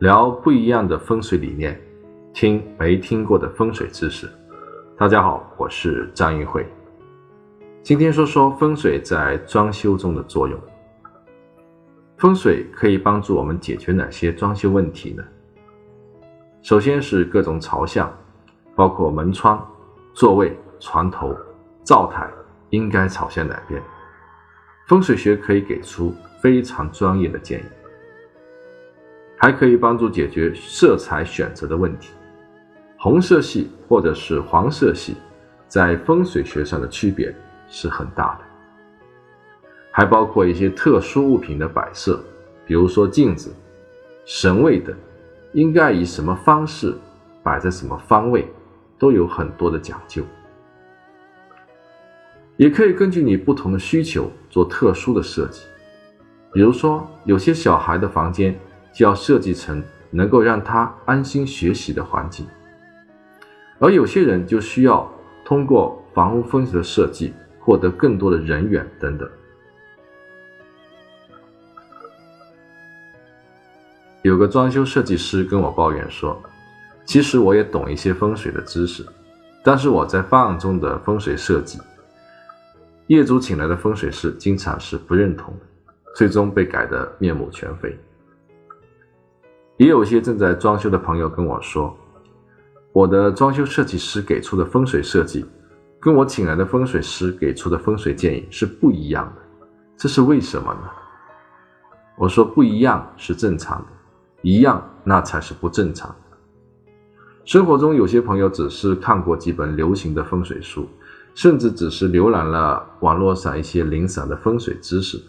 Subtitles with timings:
[0.00, 1.76] 聊不一样的风水理念，
[2.32, 4.30] 听没听过的风水知识。
[4.96, 6.64] 大家好，我是张玉慧。
[7.82, 10.56] 今天说说风水在装修中的作用。
[12.16, 15.24] 风水可以帮助我们解决哪些装修问题呢？
[16.62, 18.08] 首先是各种朝向，
[18.76, 19.68] 包括门窗、
[20.14, 21.36] 座位、床头、
[21.82, 22.30] 灶台
[22.70, 23.82] 应该朝向哪边。
[24.86, 27.64] 风水学可以给出非常专业的建议，
[29.38, 32.10] 还可以帮助解决色彩选择的问题。
[32.98, 35.14] 红色系或者是黄色系，
[35.68, 37.32] 在风水学上的区别
[37.68, 38.40] 是很大的。
[39.92, 42.20] 还包括一些特殊物品的摆设，
[42.66, 43.54] 比如说镜子、
[44.24, 44.94] 神位等，
[45.52, 46.92] 应该以什么方式
[47.42, 48.46] 摆在什么方位，
[48.98, 50.22] 都有很多的讲究。
[52.56, 55.62] 也可以根据你不同的需求做特殊的设计，
[56.52, 58.58] 比如说有些小孩的房间
[58.92, 62.46] 就要设计成能够让他安心学习的环境，
[63.78, 65.10] 而有些人就需要
[65.44, 69.28] 通过房屋风水的设计获得更多的人缘等等。
[74.22, 76.42] 有个装修设计师跟我抱怨说，
[77.04, 79.06] 其实我也懂一些风水的知识，
[79.62, 81.78] 但是我在方案中的风水设计。
[83.06, 87.96] 业主请来的风水师经常是不认同的，最终被改得面目全非。
[89.78, 91.96] 也有些正在装修的朋友跟我说，
[92.92, 95.46] 我的装修设计师给出的风水设计，
[95.98, 99.42] 跟我请来的风水师给出的风水建议是不一样的，
[99.96, 100.90] 这是为什么呢？
[102.16, 103.86] 我说不一样是正常的，
[104.42, 106.36] 一样那才是不正常的。
[107.44, 110.86] 生活中有些朋友只是看过几本流行的风水书。
[111.34, 115.22] 甚至只是浏览了网络上一些零散的风水知识，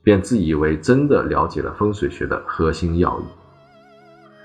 [0.00, 3.24] 便自以为真的了解了风水学的核心要义。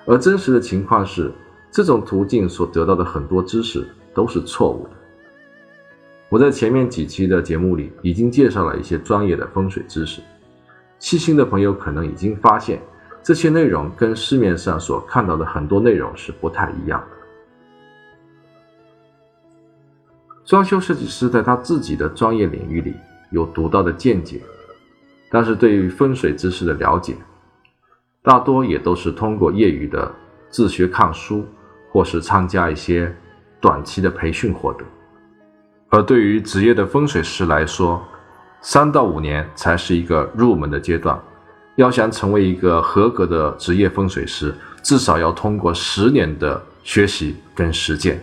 [0.06, 1.32] 而真实的情况是，
[1.70, 4.92] 这种途径所得到的很多知识都是错误的。
[6.30, 10.22] 我在前面几期的节目里已经介绍了一些专业的风水知识，
[10.98, 12.82] 细心的朋友可能已经发现，
[13.22, 17.18] 这些内容跟市面上所看到的很多内容是不太一样的。
[20.44, 22.94] 装修设计师在他自己的专业领域里
[23.30, 24.42] 有独到的见解，
[25.30, 27.16] 但是对于风水知识的了解，
[28.24, 30.12] 大多也都是通过业余的
[30.50, 31.44] 自学看书，
[31.90, 33.12] 或是参加一些
[33.60, 34.86] 短期的培训获得。
[35.90, 38.00] 而对于职业的风水师来说，
[38.62, 41.20] 三到五年才是一个入门的阶段。
[41.78, 48.22] 要想成为一个合格的职业风水师，至少要通过十年的学习跟实践。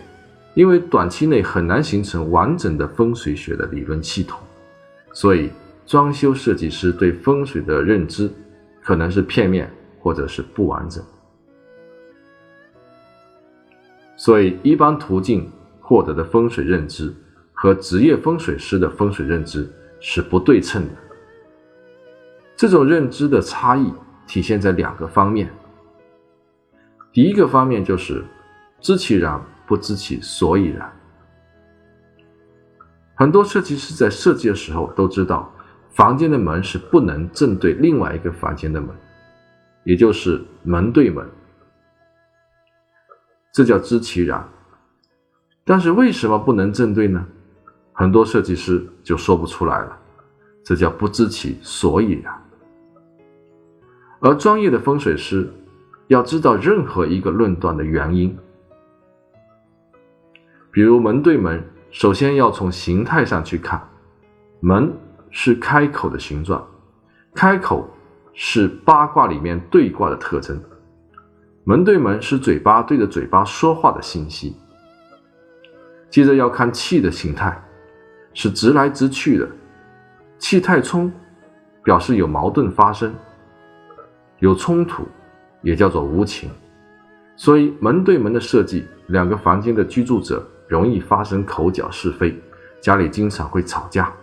[0.53, 4.39] 因为短期内很难形成完整的风水学的理论系统，
[5.13, 5.49] 所以
[5.85, 8.31] 装修设计师对风水的认知
[8.81, 11.03] 可能是片面或者是不完整。
[14.15, 15.49] 所以一般途径
[15.79, 17.13] 获得的风水认知
[17.53, 20.93] 和职业风水师的风水认知是不对称的。
[22.55, 23.93] 这种认知的差异
[24.27, 25.49] 体现在两个方面。
[27.11, 28.23] 第一个方面就是
[28.79, 29.41] 知其然。
[29.69, 30.91] 不知其所以然。
[33.13, 35.53] 很多设计师在设计的时候都知道，
[35.91, 38.89] 房间的门是不能正对另外一个房间的门，
[39.89, 41.27] 也就是门对门，
[43.51, 44.47] 这叫知其然。
[45.65, 47.25] 但是为什么不能正对呢？
[47.91, 49.99] 很多设计师就说不出来了，
[50.63, 52.31] 这叫不知其所以然。
[54.19, 55.51] 而专业的风水师
[56.05, 58.37] 要知道任何一个论断的原因。
[60.69, 63.81] 比如门对门，首先要从形态上去看，
[64.59, 64.93] 门
[65.31, 66.63] 是开口的形状，
[67.33, 67.89] 开口
[68.41, 70.57] 是八卦里面对卦的特征，
[71.65, 74.55] 门对门是嘴巴对着嘴巴说话的信息。
[76.09, 77.61] 接着要看气的形态，
[78.33, 79.45] 是直来直去的，
[80.37, 81.11] 气太冲，
[81.83, 83.13] 表示有矛盾发生，
[84.39, 85.05] 有冲突，
[85.61, 86.49] 也叫做无情。
[87.35, 90.41] 所以门对门的设计，两个房间的居住者。
[90.69, 92.39] 容易发生口角是非，
[92.79, 94.13] 家里经常会吵架，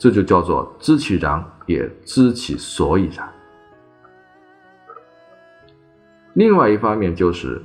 [0.00, 3.30] 这就叫做知其然也知其所以然。
[6.32, 7.60] 另外一方面就是，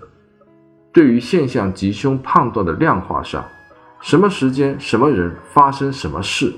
[0.92, 3.46] 对于现象吉凶判断的量化上，
[4.02, 6.54] 什么时间、什么人发生什么事，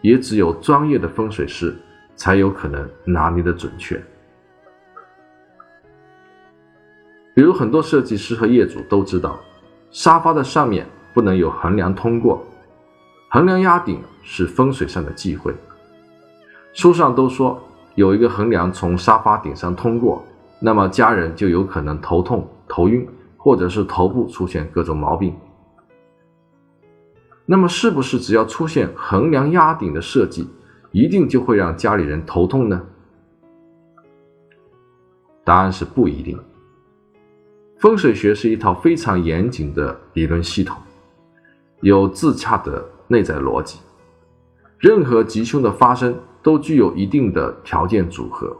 [0.00, 1.72] 也只有专业的风水师
[2.16, 4.02] 才有可能拿捏的准确。
[7.32, 9.38] 比如很多设计师和业主都知道。
[9.92, 12.44] 沙发的上面不能有横梁通过，
[13.30, 15.54] 横梁压顶是风水上的忌讳。
[16.72, 17.62] 书上都说
[17.94, 20.22] 有一个横梁从沙发顶上通过，
[20.58, 25.32] 那么家人就有可能头痛、头晕，或者是头部出现各种毛病。
[27.46, 30.48] 那么，是不是只要出现横梁压顶的设计，
[30.90, 32.82] 一定就会让家里人头痛呢？
[35.44, 36.36] 答案是不一定。
[37.78, 40.76] 风水学是一套非常严谨的理论系统，
[41.82, 43.78] 有自洽的内在逻辑。
[44.78, 48.56] 任何吉凶的发生都具有一定的条件组合，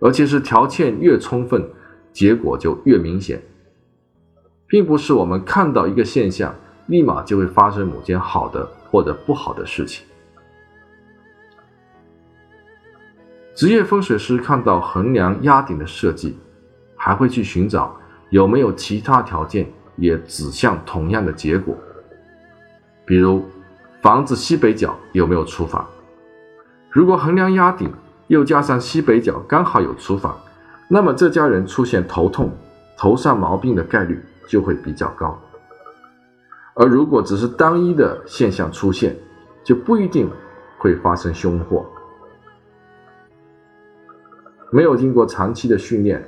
[0.00, 1.68] 而且是条件越充分，
[2.12, 3.42] 结果就越明显，
[4.66, 6.54] 并不是我们看到一个现象。
[6.88, 10.06] 立马就会发生某件好的或者不好的事情。
[13.54, 16.36] 职业风水师看到横梁压顶的设计，
[16.94, 17.96] 还会去寻找
[18.28, 19.66] 有没有其他条件
[19.96, 21.74] 也指向同样的结果。
[23.06, 23.42] 比如，
[24.04, 25.88] 房子西北角有没有厨房？
[26.90, 27.90] 如果横梁压顶，
[28.26, 30.38] 又加上西北角刚好有厨房，
[30.88, 32.52] 那么这家人出现头痛、
[32.98, 35.40] 头上毛病的概率就会比较高。
[36.74, 39.16] 而如果只是单一的现象出现，
[39.64, 40.30] 就不一定
[40.76, 41.86] 会发生凶祸。
[44.70, 46.22] 没有经过长期的训练，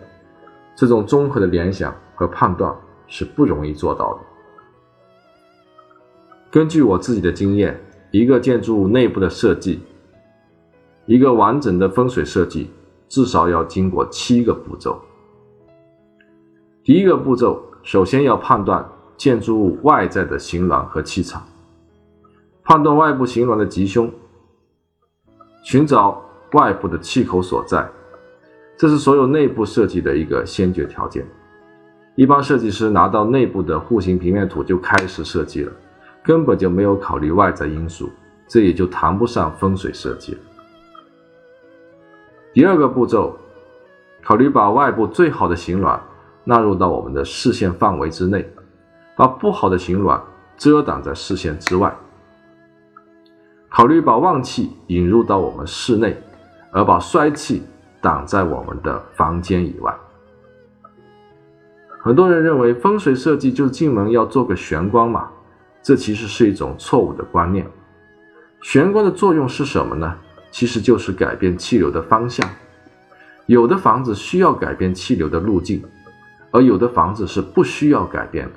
[0.75, 2.75] 这种综合的联想和判断
[3.07, 4.21] 是不容易做到的。
[6.57, 7.79] 根据我自己的经验，
[8.11, 9.79] 一个建筑物内部的设计，
[11.05, 12.71] 一个完整的风水设计，
[13.11, 14.99] 至少要经过七个步骤。
[16.83, 18.83] 第一个步骤，首先要判断。
[19.19, 21.47] 建筑物外在的形峦和气场，
[22.65, 24.11] 判断外部形峦的吉凶，
[25.63, 26.23] 寻找
[26.53, 27.87] 外部的气口所在，
[28.79, 31.27] 这是所有内部设计的一个先决条件。
[32.15, 35.73] 一般设计师拿到内部的户型平面图就开始设计了，
[36.27, 38.11] 根本就没有考虑外在因素，
[38.49, 40.39] 这也就谈不上风水设计了。
[42.53, 43.39] 第二个步骤，
[44.25, 46.01] 考虑把外部最好的形峦
[46.43, 48.45] 纳入到我们的视线范围之内。
[49.19, 50.23] 把不好的形峦
[50.59, 51.97] 遮挡在视线之外，
[53.71, 56.23] 考虑把旺气引入到我们室内，
[56.71, 57.63] 而把衰气
[58.03, 59.97] 挡在我们的房间以外。
[62.03, 65.31] 很多人认为风水设计就是进门要做个玄关嘛，
[65.87, 67.65] 这其实是一种错误的观念。
[68.61, 70.19] 玄关的作用是什么呢？
[70.51, 72.45] 其实就是改变气流的方向。
[73.47, 75.81] 有的房子需要改变气流的路径，
[76.51, 78.55] 而有的房子是不需要改变的。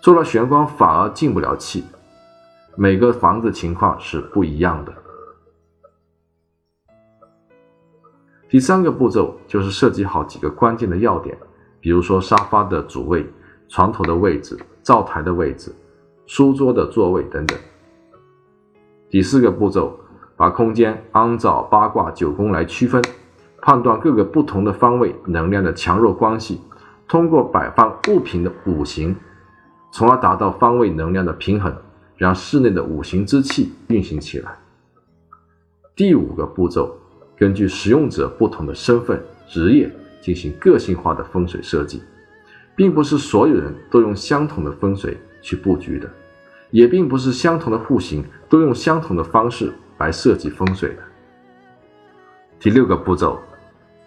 [0.00, 1.84] 做了玄关反而进不了气，
[2.74, 4.92] 每个房子情况是不一样的。
[8.48, 11.38] 第三个步骤就是设计好几个关键的要点，
[11.78, 13.24] 比如说沙发的主位、
[13.68, 15.72] 床头的位置、灶台的位置、
[16.26, 17.58] 书桌的座位等等。
[19.10, 19.98] 第四个步骤，
[20.36, 23.02] 把空间按照八卦九宫来区分，
[23.60, 26.60] 判断各个不同的方位能量的强弱关系，
[27.06, 29.14] 通过摆放物品的五行。
[29.92, 31.72] 从而达到方位能量的平衡，
[32.16, 34.50] 让室内的五行之气运行起来。
[35.94, 36.98] 第五个步骤，
[37.36, 39.88] 根据使用者不同的身份、职业
[40.20, 42.02] 进行个性化的风水设计，
[42.74, 46.10] 并不是所有人都用相同的风水去布局的，
[46.70, 51.02] 也并不是相同的户型都用相同的方式来设计风水的。
[52.58, 53.38] 第六个步骤，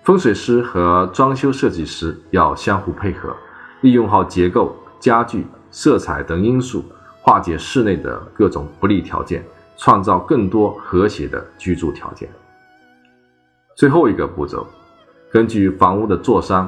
[0.04, 3.36] 风水师和装修设计师要相互配合，
[3.82, 5.46] 利用好结构、家具。
[5.70, 6.84] 色彩等因素
[7.22, 9.44] 化解室内的各种不利条件，
[9.76, 12.28] 创造更多和谐的居住条件。
[13.76, 14.66] 最后一个步骤，
[15.30, 16.68] 根据房屋的坐山、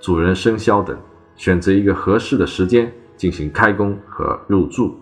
[0.00, 0.96] 主人生肖等，
[1.34, 4.98] 选择一个合适的时间进行开工和入住。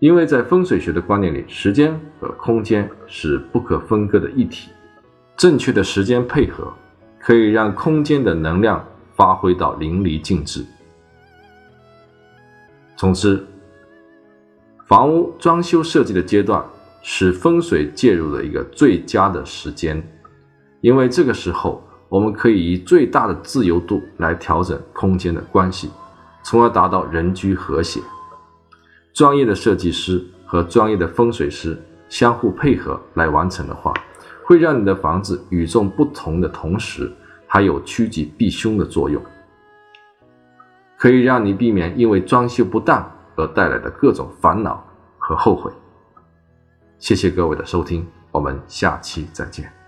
[0.00, 4.70] 因为在风水学的观念里，时间和空间是不可分割的一体。
[5.36, 6.72] 正确的时间配合，
[7.18, 8.84] 可以让空间的能量
[9.14, 10.64] 发挥到淋漓尽致。
[12.96, 13.44] 总之，
[14.86, 16.62] 房屋装修设计的阶段
[17.02, 20.00] 是风水介入的一个最佳的时间，
[20.80, 25.90] 因为这个时候我们可以以最大的自由度来调整空间的关系，
[26.44, 28.00] 从而达到人居和谐。
[29.12, 33.92] 专业的设计师和专业的风水师相互配合来完成的话，
[34.44, 37.10] 会让你的房子与众不同的同时，
[37.46, 39.20] 还有趋吉避凶的作用。
[40.96, 44.82] 可以让你避免因为装修不当而带来的各种烦恼
[45.18, 45.70] 和后悔。
[46.98, 49.83] 谢谢各位的收听，我们下期再见。